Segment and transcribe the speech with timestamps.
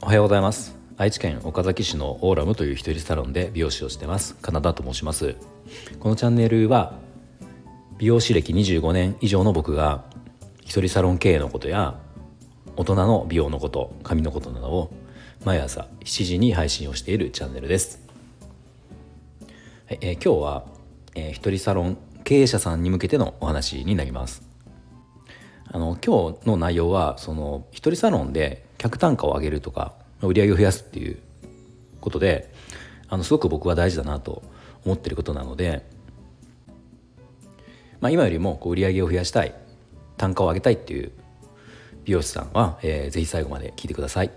[0.00, 0.76] おはようございます。
[0.96, 4.36] 愛知県岡崎市のオーラムという一人サロンで美容師をしてます。
[4.36, 5.34] カナダと申します。
[5.98, 7.00] このチャンネルは
[7.98, 10.04] 美容師歴25年以上の僕が
[10.60, 11.98] 一人サロン経営のことや
[12.76, 14.92] 大人の美容のこと髪のことなどを
[15.44, 18.00] 毎朝7時に配信をしているチャンネルです、
[19.88, 20.64] はいえー、今日は、
[21.16, 24.42] えー、一人サロン経営者さんに向けてのお話になります
[25.70, 31.18] あの今日の内容はその一人サロンで客単価を上げるとか売り上げを増やすっていう
[32.00, 32.52] ことで
[33.08, 34.42] あのすごく僕は大事だなと
[34.84, 35.86] 思ってることなので、
[38.00, 39.54] まあ、今よりもこう売り上げを増やしたい
[40.16, 41.12] 単価を上げたいっていう
[42.04, 44.30] 美容師さんは、えー、ぜひ最後まで聞いてください。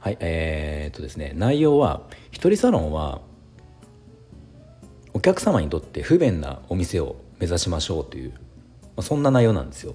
[0.00, 2.02] はいえー、っとですね内容は
[2.32, 3.20] 一人サロンは
[5.22, 8.38] 客様にとって不便なお店を目指しましょうという、ま
[8.98, 9.94] あ、そんな内容なんですよ。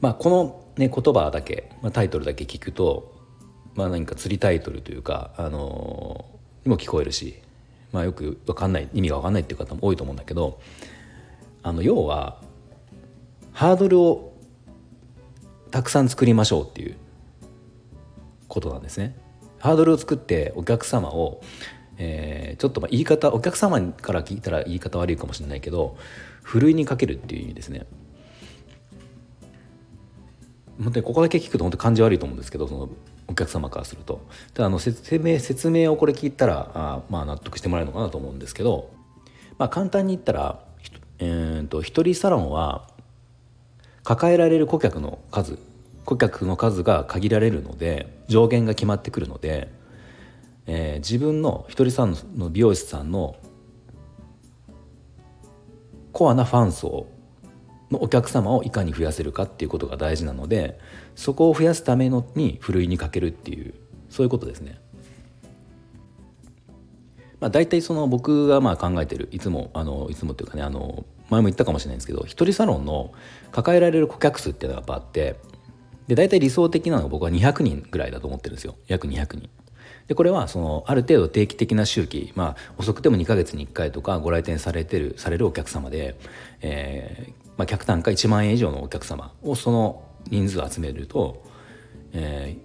[0.00, 3.14] まあ、この、ね、言葉だけ、まあ、タイトルだけ聞くと、
[3.74, 7.38] まあ、何か釣りタイトルというか、あのー、にも聞こえるし、
[7.92, 10.60] まあ、よく分かんない意味が分かんないっていう方も多いと思うんだけど
[11.62, 12.40] あの要は
[13.52, 14.32] ハードルを
[15.70, 16.96] たくさん作りましょうっていう
[18.48, 19.16] ことなんですね。
[19.58, 21.42] ハードルを作ってお客様を、
[22.02, 25.98] えー、ちょっとまあ言い方お客様から聞いたら言い方悪いかもしれないけど
[26.42, 27.86] ふるいにかけるっていう意味ですね。
[30.82, 32.88] 本当にここだけ聞くと本当感じ悪いと思うんですけどその
[33.28, 38.90] お客様からするとただあの説明説明をこれ聞いたらあまあ納得してもらえるのかなと思うんですけど、
[39.58, 40.64] まあ、簡単に言ったら、
[41.18, 42.88] えーと、一人サロンは
[44.04, 45.58] 抱えられる顧客の数
[46.06, 49.70] 顧客の数が限られるので上限が決まってくるので、
[50.66, 53.36] えー、自分の一人サロンの美容師さんの
[56.12, 57.06] コアなファン層
[57.90, 60.78] のお客様をいかに増やせるかっていうことが大事なので
[61.16, 63.74] そこを増やすためのにふるいにかけるっていう
[64.08, 64.80] そういうことですね。
[67.40, 73.12] まあ、大体その僕がまあ考えてるいつもあのいつもっていうかねあの前も言ったかもしれないんですけど一人サロンの
[73.50, 75.36] 抱えられる顧客数っていうのがやっぱあって
[76.06, 79.48] で大体理想的なのが僕は200人ぐらいだと思ってるんですよ約200人。
[80.10, 86.16] でこれはそのある程度定期的な周期、まあ、遅くても2ヶ月に1回とかご来店されてるされるお客様で、
[86.62, 91.44] えーまあ、客単価1万円以上のお客様をその人数を集めると、
[92.12, 92.56] え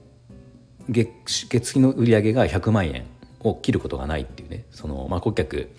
[0.90, 3.06] ー、月月の売り上げが100万円
[3.42, 4.66] を切ることがないっていうね。
[4.72, 5.70] その、まあ、顧客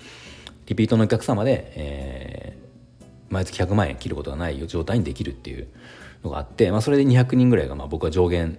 [0.66, 5.66] リピートのお客様で、えー、毎月100万円切ることがない状態にできるっていう
[6.22, 8.56] のがあって、まあ、それで200人ぐらいがまあ僕は上限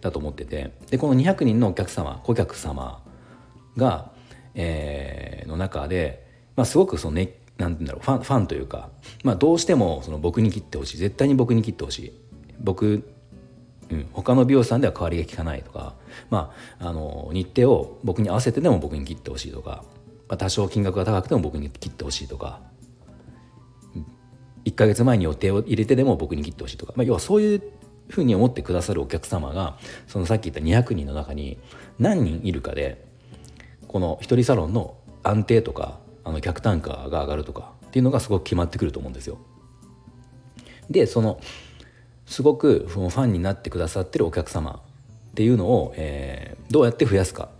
[0.00, 0.72] だと思ってて。
[0.90, 3.02] でこの200人のお客様顧客様
[3.76, 4.10] が、
[4.54, 6.26] えー、の中で、
[6.56, 8.90] まあ、すごくその熱なんて言うんだろうファンファンというか、
[9.24, 10.96] まあ、どうしてもその僕に切ってほしい。
[10.98, 12.12] 絶対に僕に切ってほしい。
[12.60, 13.08] 僕、
[13.90, 15.94] うん、他の美容師さんでは代わりが利かないとか、
[16.30, 19.84] まあ、あの日程を僕に合わせてでも僕に切ってほしいとか、
[20.28, 22.60] まあ、多少金額が高くても僕に切ってほしいとか
[24.64, 27.62] 1か月前に予定を入れてでも僕に切ってほしいとか、まあ、要はそういう
[28.08, 31.58] ふうに思ってくださるお客様がそのさっき言った200人の中に
[31.98, 33.04] 何人いるかで
[33.88, 39.38] この一人サロンの安定とかあの客単価が上がるとかっていうのがすごく決まってくると思うんですよ。
[40.90, 41.40] でその
[42.26, 44.82] すごくファンになってくださってるお客様
[45.30, 47.50] っていうのを、えー、どうやって増やすか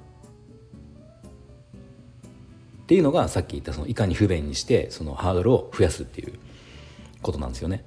[2.82, 6.38] っていうのがさっき言ったそのいかに不便にしてそのハードルを増やすっていう
[7.22, 7.84] ことなんですよね。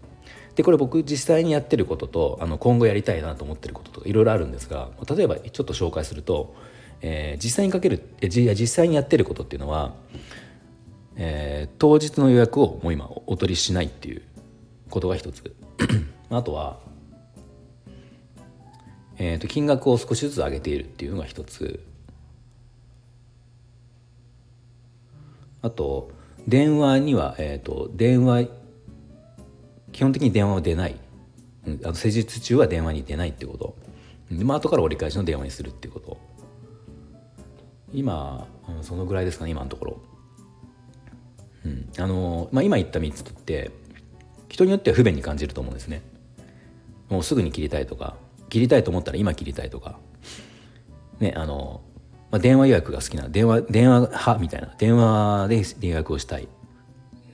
[0.59, 6.53] でこれ僕実際にやってることとあの今後やりたいなと思ってることとかいろいろあるんですが例えばちょっと紹介すると、
[7.00, 9.96] えー、実際にかける実際にやってることっていうのは、
[11.16, 14.22] えー、当日の予約をもう今お取りしないっていう
[14.90, 15.56] ことが一つ。
[16.30, 16.80] あとは、
[19.18, 21.80] えーと、金額を少しずつ上げているっていうのが一つ。
[25.62, 26.12] あと
[26.50, 28.59] 電話には、えーと電話
[29.91, 30.96] 基本的に電話は出ない、
[31.66, 33.76] うん、あの施術中は電話に出ないってこと。
[34.32, 36.18] で、まあ後から折り返しの電話にするっていうこと。
[37.94, 40.02] 今、うん、そのぐらいですかね今のところ、
[41.66, 43.72] うんあのまあ、今言った3つって
[44.47, 46.02] 人によっては不便に感じると思うんですね。
[47.09, 48.16] もうすぐに切りたいとか
[48.50, 50.00] 切りたいと思ったら今切りたいとか。
[51.20, 51.82] ねあの、
[52.32, 56.47] まあ、電話予約が好きな電話電話派みたいな電話で予約をしたい、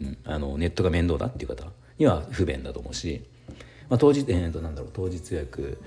[0.01, 1.65] うん、あのネットが面倒だっていう方。
[1.97, 3.23] には不便だと思うし、
[3.89, 5.81] まあ、当日、えー、となんだろう当日予約、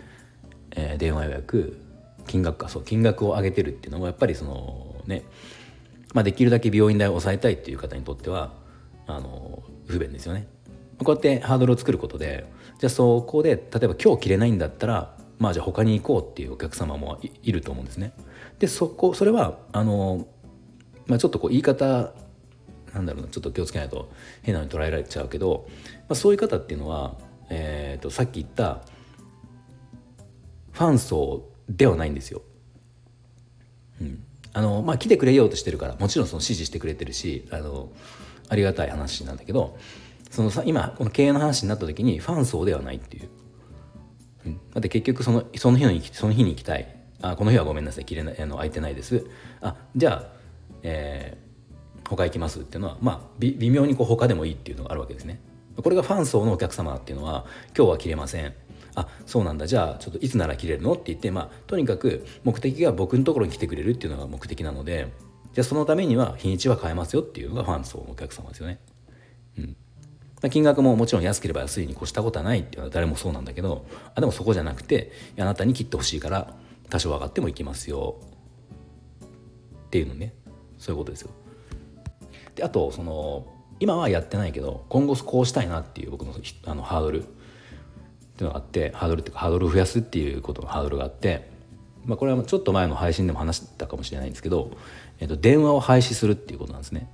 [0.72, 1.81] えー、電話予約
[2.26, 5.25] 金額かそう金額を上げてるっていうのもやっぱりそのね、
[6.14, 8.52] まあ、できるだけ病院代を抑えたいっていう方にとっては、
[9.06, 10.46] あの不便ですよね。
[10.99, 12.44] こうやってハードルを作ることで
[12.78, 18.12] じゃあそこで例えば今日着れないんだったらまあじゃあ他に行こうっていうお客様もいると思うんですね。
[18.58, 20.26] でそこそれはあの、
[21.06, 22.12] まあ、ちょっとこう言い方
[22.93, 24.10] なんだろうなちょっと気をつけないと
[24.43, 25.69] 変なのに捉えられちゃうけど、
[26.10, 27.16] あ、そういう方っていうのは、
[27.50, 28.82] えーと、さっき言った
[30.72, 32.43] ファン層ではないんですよ。
[34.00, 34.25] うん。
[34.52, 37.93] あのまあ、来てくれようとしてるからもちろんその支持してくれてるしあの
[38.49, 39.78] ありがたい話なんだけど
[40.31, 43.28] そのさ今この経営の話になった時にファン層ではないっていう、
[44.46, 46.94] うん、だって結局そのその日のその日に行きたい。
[47.20, 48.05] あこの日はごめんなさい。
[48.05, 49.26] 切れないあの空いてないです。
[49.60, 50.32] あじゃあ、
[50.82, 55.40] えー、他行きますっていうのはまあ微妙にこう他でもいいっていうのがあるわけですね。
[55.82, 57.46] これがファン層のお客様っていうのは
[57.76, 58.52] 今日は切れません。
[58.94, 59.66] あそうなんだ。
[59.66, 60.94] じゃあちょっといつなら切れるの？
[60.94, 65.12] って言ってまあとにかく目的が僕のところに来てくれるっていうのが目的なので
[65.52, 68.80] じゃあそのためには日にちは変えますよっていうのがファン層のお客様ですよね。
[69.58, 69.76] うん。
[70.50, 76.54] 金額ももちろん安ければ安いに越したことはないっていうのは誰もそうなんだけどあでもそこじゃなくてあなたに切ってほしいから
[76.88, 78.16] 多少上がってもいきますよ。
[79.86, 80.34] っていうのね。
[80.78, 81.31] そういうことですよ。
[82.54, 83.46] であとその
[83.80, 86.34] 今はやってないけど今後こうしたいなっていう僕の
[86.66, 87.32] あのハードルってい
[88.40, 91.50] うのがあってハードルっていうかハードルを増やすっていうことのハードルがあって、
[92.04, 94.70] まあ、これはちょっと前の配信でも話したかもしれないんですけど、
[95.19, 97.10] えー、と電話を廃止するっていうことなんですね。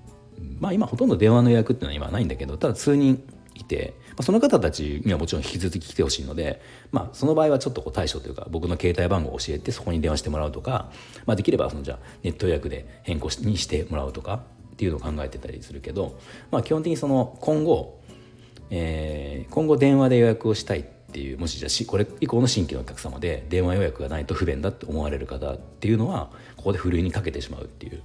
[0.61, 3.23] まあ今ほとんど電話の予約っていうのは今ないんだけどただ数人
[3.55, 6.61] いて、まあ、その方たちにはもちろん引き続き来てほしいので、
[6.91, 10.91] まあ、その場合はちょっとこう対処というか僕の携帯番号を教えてそこに電話してもらうとか、
[11.27, 14.43] まあ、できればそのじゃあネット予約で変更にしてもらうとか
[14.75, 16.19] っていうのを考えてたりするけど、
[16.51, 18.01] まあ、基本的にその今後、
[18.71, 28.03] えー、今後電話で予約をしたいっていうもしじゃあこれ以降の新規のお客様で電話予約がないと不便だって思われる方っていうのはここでふるいにかけてしまうっていう、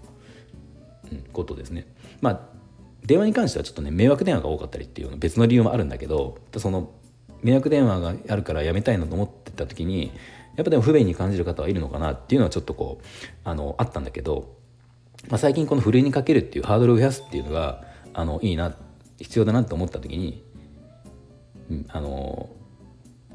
[1.12, 1.88] うん、ことですね。
[2.22, 2.60] まあ
[3.04, 6.92] 電話に関してはちょっとね迷惑電話が多かったりっていうの別の理由もあるんだけどその
[7.42, 10.12] 迷惑電話があるからやめたいなと思ってた時に
[10.56, 13.06] やっぱでも不便に感じる方はいるのかなっていうのはちょっとこう
[13.44, 14.59] あのあったんだけど、
[15.28, 17.84] まあ、最近このふるいにかけるっていうハードルを増やすっていうのが
[18.14, 18.76] あのいいな
[19.18, 20.44] 必要だなと思った時に、
[21.70, 22.50] うん、あの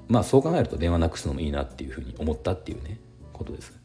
[0.09, 3.01] まあそう考えると電話なくすのもいいなっていうふうに思ったっていうね
[3.33, 3.85] ことです。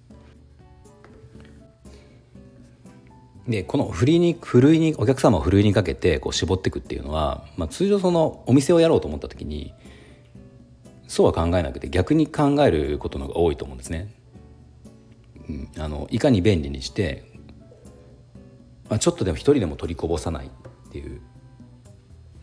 [3.48, 9.74] でこのふるいにふるいにお客様をふるいにかけてこう絞っていくっていうのは、まあ、通常そのお店をやろうと思った時に
[11.08, 14.14] そうは考えなくて逆に考えることの方が多いと思うんですね。
[15.50, 17.29] うん、あのいかに便利にして、
[18.90, 20.50] まあ、ちょっとでも一人でも取りこぼさないっ
[20.92, 21.22] ていう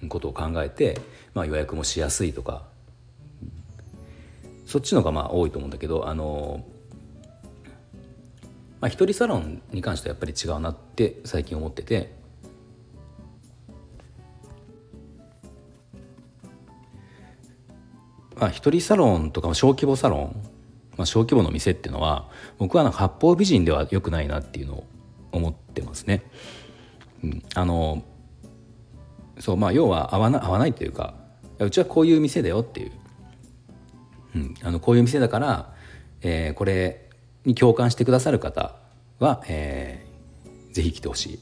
[0.08, 1.00] ことを考えて、
[1.34, 2.64] まあ、予約もしやすいとか
[4.64, 6.64] そっちのがまあ多いと思うんだけどあの
[8.78, 12.14] まあ、一人サロンに関してはやっぱり違うなって最近思ってて。
[18.38, 20.42] まあ、一人サロンとか小規模サロン、
[20.98, 22.28] まあ、小規模の店っていうのは
[22.58, 24.86] 僕はなんか八方美人ではよくないなっていうのを
[25.32, 26.22] 思っててますね。
[27.22, 28.02] うん、あの
[29.38, 31.14] そうまあ要は合わな合わないというか
[31.58, 32.92] うちはこういう店だよっていう、
[34.34, 35.74] うん、あのこういう店だから、
[36.22, 37.10] えー、これ
[37.44, 38.76] に共感してくださる方
[39.18, 41.38] は、えー、ぜひ来てほしい。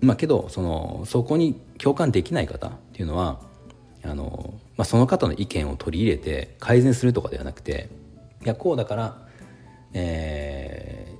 [0.00, 3.40] まあけどそのそこに共感できない方っていうのは
[4.02, 7.88] あの、まあ、その方の意見を取り入れて改善するとかではなくて
[8.44, 9.28] いやこうだから、
[9.92, 10.61] えー、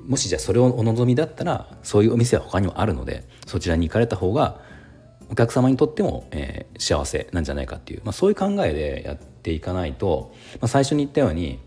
[0.06, 4.60] もしじゃあそれをお望みだったらそういうお店は他にもあるのでそちらに行かれた方が
[5.30, 11.58] お客様にとっても、えー、幸せなんじゃないかっていう、まあ、そういう考えでやっていかないと、まあ、最初に言ったように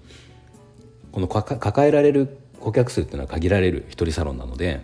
[1.11, 4.81] この抱えられる顧客数っていうのは限られる一人サロンなので、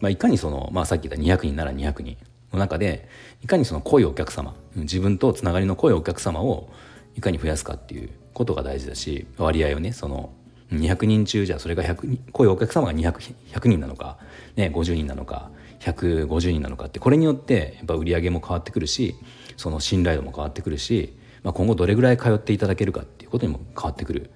[0.00, 2.16] まあ、いかにその、まあ、さっき言った200人なら200人
[2.52, 3.08] の中で
[3.42, 6.70] いかにその濃いお客様自分とつながりの濃いお客様を
[7.16, 10.30] いかに増やすかっていうことが大事だし割合をねその
[10.72, 14.18] 200人中じゃあそれが100人濃いうお客様が200人なのか、
[14.56, 19.14] ね、50人なのか150人なのかってこれによってやっぱ売り上げも変わってくるし
[19.56, 24.30] その信頼度も変わってくるし、まあ、今後どれぐらい通っていただけるかっていうことにも変わってくる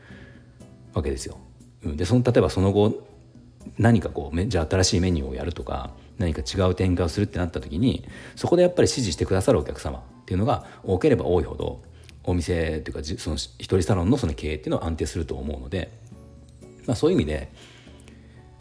[0.95, 1.39] わけですよ。
[1.85, 3.07] でその例えばその後
[3.79, 8.07] 何かこうじゃあ新しいメニューをやるとか何か違う展開をするってなった時に
[8.37, 11.83] そこでやっぱり支持してくださるお客様っていうのが多ければ多いほど
[12.25, 15.91] お店っていうかその一人サロンのその経営っていうのは安定すると思うので、
[16.87, 17.53] まあ、そういう意味で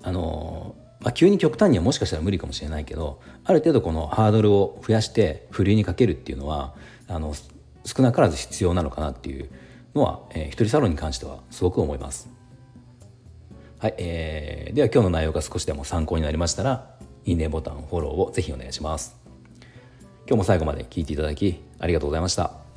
[0.03, 6.73] あの、まあ、急に極端にはもしかしたら無理かもしれないけどある程度このハードルを増やしてふるいにかけるっていうのは
[7.07, 7.33] あの
[7.85, 9.49] 少なからず必要なのかなっていう
[9.95, 12.29] のは、えー、一人サロンに関してはすごく思います。
[13.79, 16.95] はい、えー、では今日の内容が少しでも参考になりましたら
[17.25, 19.17] いいねボタンフォローをぜひお願いします。
[20.27, 22.68] 今日も最後まで聞いていただきありがとうございました。